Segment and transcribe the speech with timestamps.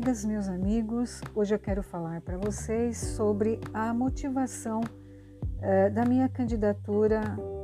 [0.00, 1.20] amigas, meus amigos.
[1.34, 7.20] Hoje eu quero falar para vocês sobre a motivação uh, da minha candidatura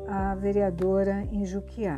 [0.06, 1.96] a vereadora em Juquiá.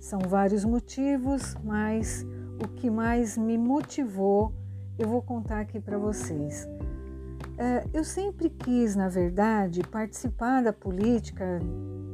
[0.00, 2.26] São vários motivos, mas
[2.60, 4.52] o que mais me motivou
[4.98, 6.64] eu vou contar aqui para vocês.
[6.64, 11.60] Uh, eu sempre quis, na verdade, participar da política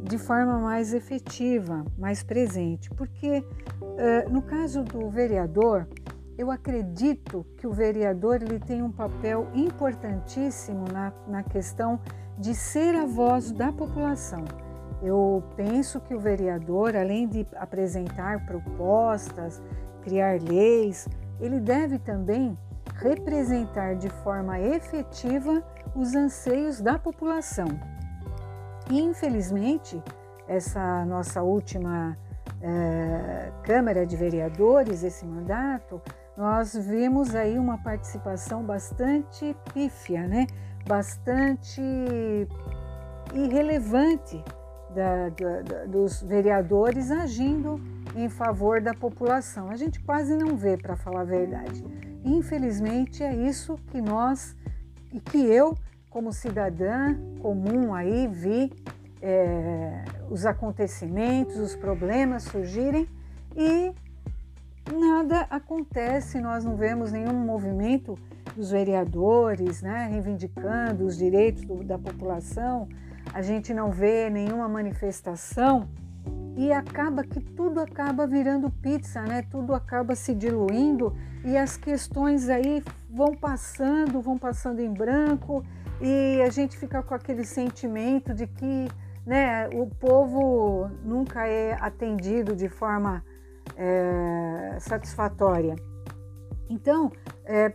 [0.03, 3.43] de forma mais efetiva, mais presente, porque
[3.81, 5.89] uh, no caso do vereador,
[6.37, 12.01] eu acredito que o vereador ele tem um papel importantíssimo na, na questão
[12.39, 14.45] de ser a voz da população.
[15.03, 19.63] Eu penso que o vereador, além de apresentar propostas,
[20.03, 21.07] criar leis,
[21.41, 22.59] ele deve também
[22.97, 25.63] representar de forma efetiva
[25.95, 27.69] os anseios da população.
[28.91, 30.03] E, infelizmente,
[30.49, 32.17] essa nossa última
[32.61, 36.01] eh, Câmara de Vereadores, esse mandato,
[36.37, 40.47] nós vimos aí uma participação bastante pífia, né?
[40.87, 41.81] bastante
[43.33, 44.43] irrelevante
[44.95, 47.81] da, da, dos vereadores agindo
[48.15, 49.71] em favor da população.
[49.71, 51.85] A gente quase não vê, para falar a verdade.
[52.25, 54.57] Infelizmente, é isso que nós
[55.13, 55.77] e que eu,
[56.11, 58.73] como cidadã comum, aí vi
[59.21, 63.09] é, os acontecimentos, os problemas surgirem
[63.57, 63.93] e
[64.93, 68.19] nada acontece, nós não vemos nenhum movimento
[68.55, 72.89] dos vereadores né, reivindicando os direitos do, da população,
[73.33, 75.89] a gente não vê nenhuma manifestação
[76.57, 79.43] e acaba que tudo acaba virando pizza, né?
[79.51, 85.65] Tudo acaba se diluindo e as questões aí vão passando, vão passando em branco
[86.01, 88.89] e a gente fica com aquele sentimento de que
[89.27, 93.25] né, o povo nunca é atendido de forma
[93.77, 94.44] é,
[94.85, 95.77] satisfatória.
[96.69, 97.11] Então,
[97.45, 97.73] é,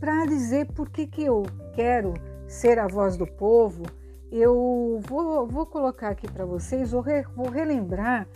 [0.00, 2.14] para dizer por que, que eu quero
[2.46, 3.84] ser a voz do povo,
[4.30, 8.26] eu vou, vou colocar aqui para vocês, vou, re, vou, relembrar,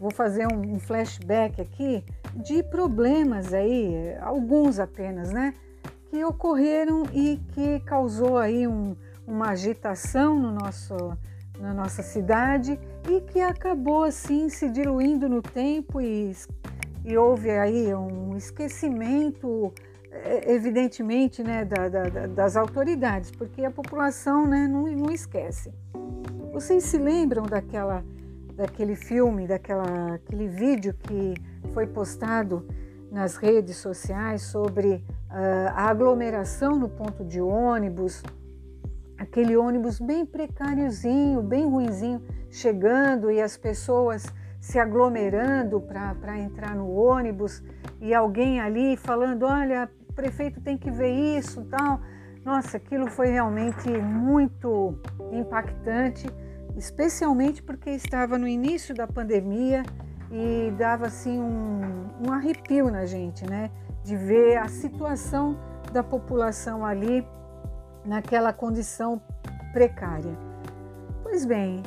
[0.00, 2.04] vou fazer um, um, flashback aqui
[2.34, 5.54] de problemas aí, alguns apenas, né?
[6.10, 10.96] Que ocorreram e que causou aí um, uma agitação no nosso,
[11.60, 12.78] na nossa cidade
[13.08, 16.32] e que acabou assim se diluindo no tempo e,
[17.04, 19.72] e houve aí um esquecimento
[20.12, 25.72] é, evidentemente né, da, da, das autoridades, porque a população né, não, não esquece.
[26.52, 28.04] Vocês se lembram daquela,
[28.54, 31.34] daquele filme, daquela, aquele vídeo que
[31.72, 32.66] foi postado
[33.10, 34.94] nas redes sociais sobre
[35.30, 38.22] uh, a aglomeração no ponto de ônibus,
[39.16, 44.26] aquele ônibus bem precáriozinho, bem ruinzinho, chegando e as pessoas
[44.62, 47.60] se aglomerando para entrar no ônibus
[48.00, 52.00] e alguém ali falando: olha, o prefeito tem que ver isso tal.
[52.44, 54.96] Nossa, aquilo foi realmente muito
[55.32, 56.28] impactante,
[56.76, 59.82] especialmente porque estava no início da pandemia
[60.30, 63.68] e dava assim um, um arrepio na gente, né?
[64.04, 65.58] De ver a situação
[65.92, 67.26] da população ali
[68.04, 69.20] naquela condição
[69.72, 70.36] precária.
[71.24, 71.82] Pois bem,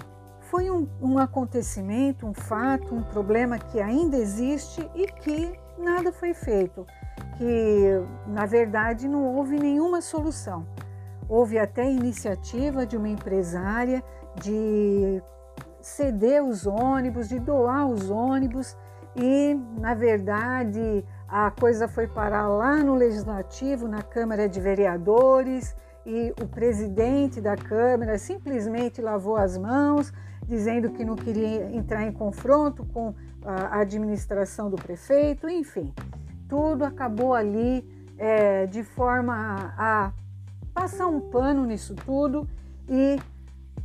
[0.49, 6.33] foi um, um, acontecimento, um fato, um problema que ainda existe e que nada foi
[6.33, 6.85] feito,
[7.37, 10.65] que na verdade não houve nenhuma solução.
[11.27, 14.03] Houve até iniciativa de uma empresária
[14.35, 15.21] de
[15.81, 18.77] ceder os ônibus, de doar os ônibus
[19.15, 25.75] e na verdade a coisa foi parar lá no legislativo, na Câmara de Vereadores
[26.05, 30.13] e o presidente da Câmara simplesmente lavou as mãos,
[30.47, 33.13] dizendo que não queria entrar em confronto com
[33.43, 35.93] a administração do prefeito, enfim,
[36.47, 37.87] tudo acabou ali
[38.17, 40.11] é, de forma a,
[40.73, 42.47] passar um pano nisso tudo
[42.89, 43.19] e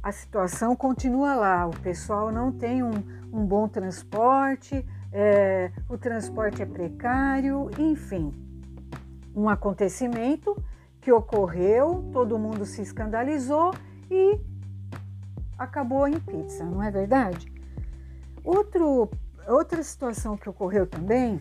[0.03, 1.67] a situação continua lá.
[1.67, 2.93] O pessoal não tem um,
[3.33, 8.33] um bom transporte, é, o transporte é precário, enfim,
[9.35, 10.57] um acontecimento
[11.01, 13.75] que ocorreu, todo mundo se escandalizou
[14.11, 14.39] e
[15.63, 17.53] acabou em pizza, não é verdade?
[18.45, 19.11] Outro,
[19.47, 21.41] outra situação que ocorreu também,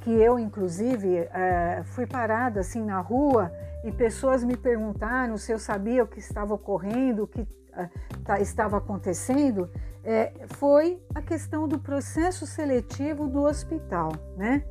[0.00, 3.52] que eu inclusive é, fui parada assim na rua
[3.84, 7.88] e pessoas me perguntaram se eu sabia o que estava ocorrendo, o que é,
[8.24, 9.68] tá, estava acontecendo,
[10.04, 14.64] é, foi a questão do processo seletivo do hospital, né?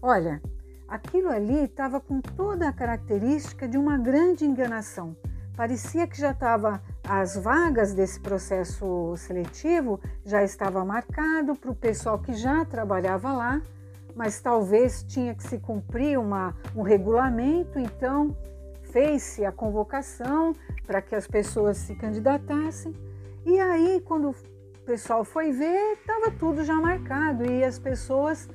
[0.00, 0.40] Olha,
[0.92, 5.16] Aquilo ali estava com toda a característica de uma grande enganação.
[5.56, 6.82] Parecia que já estava
[7.20, 13.60] as vagas desse processo seletivo já estava marcado para o pessoal que já trabalhava lá,
[14.16, 18.34] mas talvez tinha que se cumprir uma, um regulamento, então
[18.84, 20.54] fez-se a convocação
[20.86, 22.94] para que as pessoas se candidatassem.
[23.44, 24.34] E aí, quando o
[24.86, 28.48] pessoal foi ver, estava tudo já marcado e as pessoas,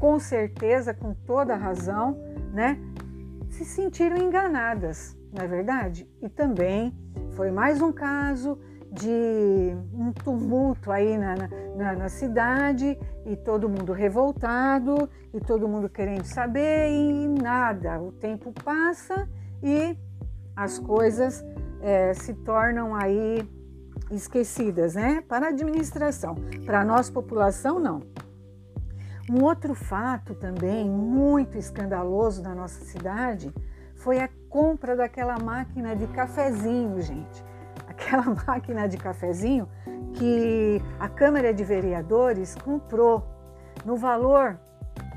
[0.00, 2.18] com certeza, com toda razão,
[2.50, 2.78] né,
[3.50, 6.08] se sentiram enganadas, não é verdade?
[6.22, 6.96] E também
[7.34, 8.58] foi mais um caso
[8.90, 11.34] de um tumulto aí na,
[11.76, 12.96] na, na, cidade
[13.26, 18.00] e todo mundo revoltado e todo mundo querendo saber e nada.
[18.00, 19.28] O tempo passa
[19.60, 19.98] e
[20.54, 21.44] as coisas
[21.80, 23.48] é, se tornam aí
[24.12, 25.20] esquecidas, né?
[25.28, 28.00] Para a administração, para a nossa população, não.
[29.28, 33.52] Um outro fato também muito escandaloso na nossa cidade
[34.04, 37.42] foi a compra daquela máquina de cafezinho, gente
[37.88, 39.66] aquela máquina de cafezinho
[40.12, 43.24] que a Câmara de Vereadores comprou
[43.82, 44.60] no valor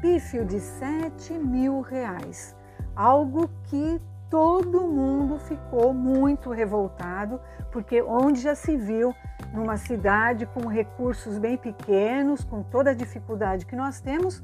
[0.02, 2.56] pífio de 7 mil reais.
[2.96, 7.42] Algo que todo mundo ficou muito revoltado,
[7.72, 9.14] porque onde já se viu
[9.54, 14.42] numa cidade com recursos bem pequenos, com toda a dificuldade que nós temos,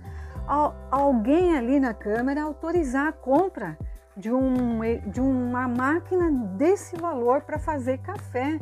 [0.92, 3.78] alguém ali na Câmara autorizar a compra
[4.16, 8.60] de, um, de uma máquina desse valor para fazer café.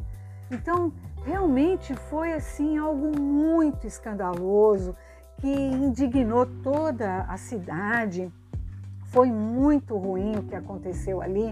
[0.50, 0.92] Então,
[1.26, 4.96] realmente foi assim algo muito escandaloso
[5.38, 8.32] que indignou toda a cidade.
[9.06, 11.52] Foi muito ruim o que aconteceu ali.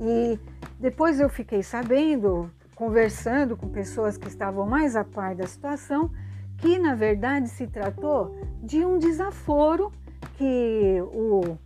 [0.00, 0.38] E
[0.78, 6.10] depois eu fiquei sabendo, conversando com pessoas que estavam mais a par da situação,
[6.58, 9.92] que na verdade se tratou de um desaforo
[10.36, 11.56] que o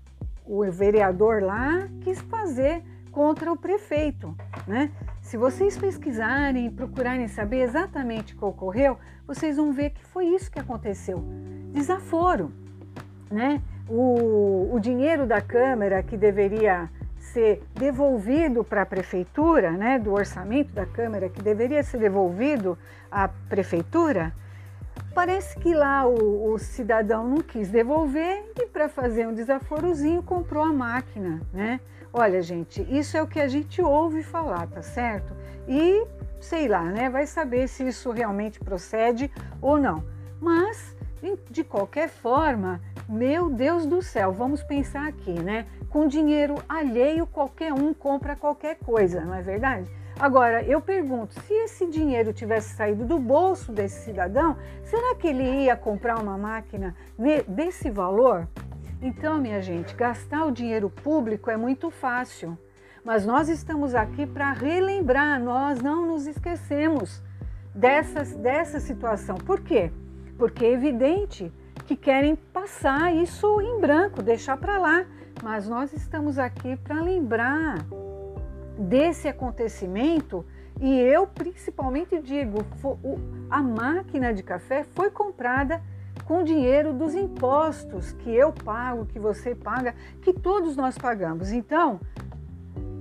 [0.44, 4.36] o vereador lá quis fazer contra o prefeito,
[4.66, 4.90] né?
[5.20, 10.50] Se vocês pesquisarem procurarem saber exatamente o que ocorreu, vocês vão ver que foi isso
[10.50, 11.24] que aconteceu.
[11.72, 12.52] Desaforo,
[13.30, 13.62] né?
[13.88, 20.72] O, o dinheiro da Câmara que deveria ser devolvido para a prefeitura, né, do orçamento
[20.72, 22.78] da Câmara que deveria ser devolvido
[23.10, 24.32] à prefeitura,
[25.14, 30.62] Parece que lá o, o cidadão não quis devolver e para fazer um desaforozinho comprou
[30.62, 31.80] a máquina, né?
[32.12, 35.34] Olha, gente, isso é o que a gente ouve falar, tá certo?
[35.68, 36.06] E
[36.40, 37.08] sei lá, né?
[37.08, 39.30] Vai saber se isso realmente procede
[39.60, 40.04] ou não.
[40.40, 40.94] Mas,
[41.50, 45.66] de qualquer forma, meu Deus do céu, vamos pensar aqui, né?
[45.88, 49.90] Com dinheiro alheio, qualquer um compra qualquer coisa, não é verdade?
[50.18, 55.64] Agora, eu pergunto, se esse dinheiro tivesse saído do bolso desse cidadão, será que ele
[55.64, 56.94] ia comprar uma máquina
[57.48, 58.46] desse valor?
[59.02, 62.56] Então, minha gente, gastar o dinheiro público é muito fácil,
[63.04, 67.20] mas nós estamos aqui para relembrar, nós não nos esquecemos
[67.74, 69.36] dessa, dessa situação.
[69.36, 69.90] Por quê?
[70.38, 71.52] Porque é evidente
[71.86, 75.04] que querem passar isso em branco, deixar para lá,
[75.42, 77.84] mas nós estamos aqui para lembrar
[78.78, 80.44] desse acontecimento
[80.80, 82.58] e eu principalmente digo,
[83.48, 85.80] a máquina de café foi comprada
[86.24, 91.52] com dinheiro dos impostos que eu pago, que você paga, que todos nós pagamos.
[91.52, 92.00] Então,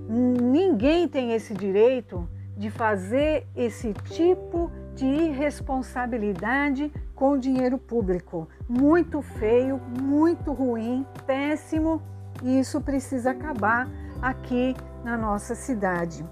[0.08, 8.48] ninguém tem esse direito de fazer esse tipo de irresponsabilidade com dinheiro público.
[8.70, 12.02] Muito feio, muito ruim, péssimo,
[12.44, 13.90] e isso precisa acabar
[14.22, 16.26] aqui na nossa cidade.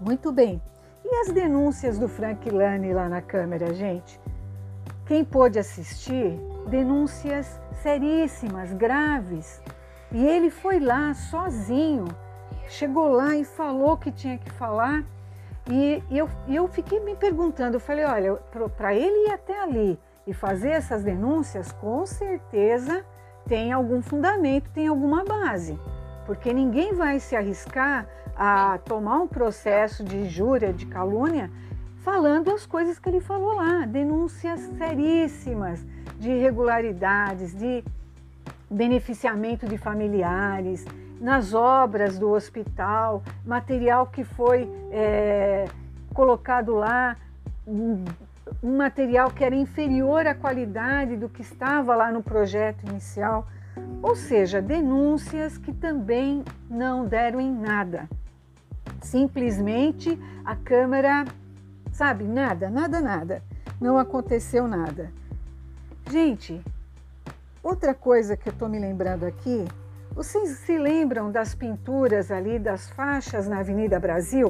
[0.00, 0.60] Muito bem.
[1.04, 4.20] E as denúncias do Frank Lane lá na Câmara, gente?
[5.06, 9.62] Quem pôde assistir, denúncias seríssimas, graves.
[10.10, 12.06] E ele foi lá sozinho,
[12.68, 15.04] chegou lá e falou que tinha que falar.
[15.70, 18.34] E eu, eu fiquei me perguntando, eu falei, olha,
[18.76, 23.04] para ele ir até ali e fazer essas denúncias, com certeza
[23.46, 25.78] tem algum fundamento, tem alguma base
[26.26, 31.50] porque ninguém vai se arriscar a tomar um processo de injúria, de calúnia,
[32.02, 35.84] falando as coisas que ele falou lá, denúncias seríssimas
[36.18, 37.84] de irregularidades, de
[38.70, 40.84] beneficiamento de familiares,
[41.20, 45.66] nas obras do hospital, material que foi é,
[46.12, 47.16] colocado lá,
[47.66, 48.04] um
[48.76, 53.46] material que era inferior à qualidade do que estava lá no projeto inicial.
[54.02, 58.08] Ou seja, denúncias que também não deram em nada.
[59.00, 61.24] Simplesmente a Câmara,
[61.92, 63.42] sabe, nada, nada, nada.
[63.80, 65.12] Não aconteceu nada.
[66.10, 66.62] Gente,
[67.62, 69.64] outra coisa que eu estou me lembrando aqui,
[70.14, 74.48] vocês se lembram das pinturas ali das faixas na Avenida Brasil?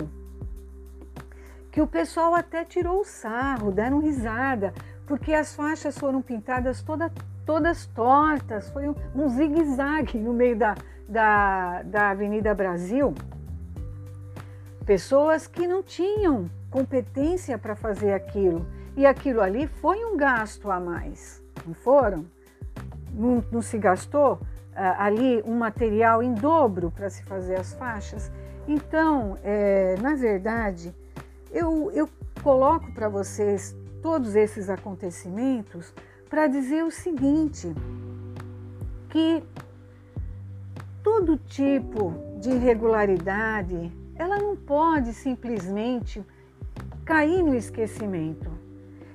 [1.71, 4.75] Que o pessoal até tirou o sarro, deram risada,
[5.07, 7.11] porque as faixas foram pintadas toda
[7.45, 10.75] todas tortas, foi um, um zigue-zague no meio da,
[11.09, 13.15] da, da Avenida Brasil.
[14.85, 18.67] Pessoas que não tinham competência para fazer aquilo.
[18.97, 22.27] E aquilo ali foi um gasto a mais, não foram?
[23.13, 24.41] Não, não se gastou uh,
[24.99, 28.31] ali um material em dobro para se fazer as faixas?
[28.67, 30.95] Então, é, na verdade,
[31.53, 32.09] eu, eu
[32.43, 35.93] coloco para vocês todos esses acontecimentos
[36.35, 37.73] para dizer o seguinte:
[39.09, 39.41] que
[41.00, 46.25] todo tipo de irregularidade ela não pode simplesmente
[47.05, 48.50] cair no esquecimento.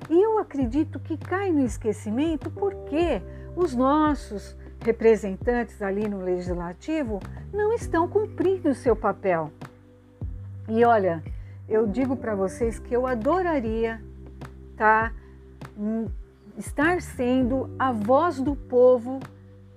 [0.09, 3.21] E eu acredito que cai no esquecimento porque
[3.53, 7.19] os nossos representantes ali no legislativo
[7.51, 9.51] não estão cumprindo o seu papel.
[10.69, 11.21] E olha,
[11.67, 14.01] eu digo para vocês que eu adoraria
[14.77, 15.11] tá,
[16.59, 19.21] estar sendo a voz do povo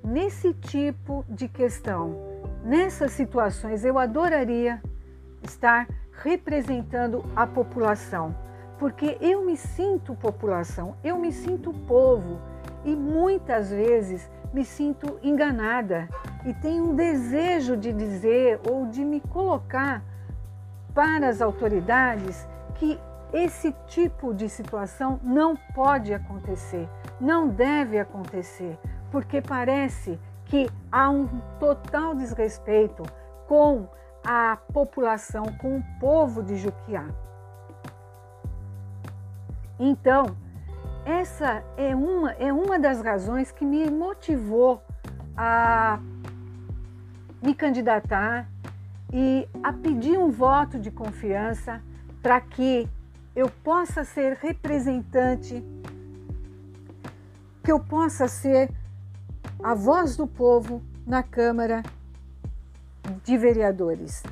[0.02, 2.16] nesse tipo de questão.
[2.64, 4.82] Nessas situações, eu adoraria
[5.44, 5.86] estar
[6.20, 8.34] representando a população,
[8.80, 12.40] porque eu me sinto população, eu me sinto povo
[12.84, 16.08] e muitas vezes me sinto enganada
[16.44, 20.02] e tenho um desejo de dizer ou de me colocar
[20.92, 22.98] para as autoridades que
[23.32, 26.88] esse tipo de situação não pode acontecer,
[27.20, 28.78] não deve acontecer,
[29.10, 31.26] porque parece que há um
[31.58, 33.02] total desrespeito
[33.48, 33.88] com
[34.24, 37.06] a população, com o povo de Juquiá.
[39.78, 40.36] Então,
[41.04, 44.82] essa é uma, é uma das razões que me motivou
[45.36, 45.98] a
[47.42, 48.48] me candidatar
[49.12, 51.82] e a pedir um voto de confiança
[52.22, 52.88] para que
[53.34, 55.64] eu possa ser representante,
[57.64, 58.70] que eu possa ser
[59.62, 61.82] a voz do povo na Câmara
[63.24, 64.22] de Vereadores.